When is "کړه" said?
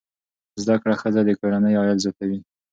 0.81-0.95